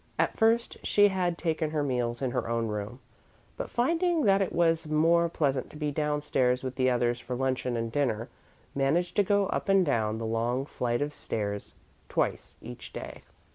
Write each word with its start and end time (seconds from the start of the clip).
At 0.17 0.35
first, 0.35 0.77
she 0.81 1.09
had 1.09 1.37
taken 1.37 1.69
her 1.69 1.83
meals 1.83 2.23
in 2.23 2.31
her 2.31 2.49
own 2.49 2.65
room, 2.69 3.01
but, 3.55 3.69
finding 3.69 4.23
that 4.23 4.41
it 4.41 4.51
was 4.51 4.87
more 4.87 5.29
pleasant 5.29 5.69
to 5.69 5.75
be 5.77 5.91
downstairs 5.91 6.63
with 6.63 6.73
the 6.73 6.89
others 6.89 7.19
for 7.19 7.35
luncheon 7.35 7.77
and 7.77 7.91
dinner, 7.91 8.27
managed 8.73 9.15
to 9.17 9.23
go 9.23 9.45
up 9.49 9.69
and 9.69 9.85
down 9.85 10.17
the 10.17 10.25
long 10.25 10.65
flight 10.65 11.03
of 11.03 11.13
stairs 11.13 11.75
twice 12.09 12.55
each 12.63 12.91
day. 12.93 13.21